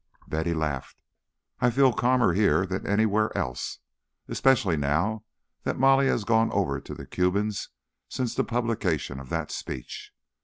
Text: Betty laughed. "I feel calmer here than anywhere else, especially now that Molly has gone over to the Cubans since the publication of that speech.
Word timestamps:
Betty 0.27 0.55
laughed. 0.55 0.99
"I 1.59 1.69
feel 1.69 1.93
calmer 1.93 2.33
here 2.33 2.65
than 2.65 2.87
anywhere 2.87 3.31
else, 3.37 3.77
especially 4.27 4.75
now 4.75 5.23
that 5.61 5.77
Molly 5.77 6.07
has 6.07 6.23
gone 6.23 6.51
over 6.53 6.81
to 6.81 6.95
the 6.95 7.05
Cubans 7.05 7.69
since 8.09 8.33
the 8.33 8.43
publication 8.43 9.19
of 9.19 9.29
that 9.29 9.51
speech. 9.51 10.11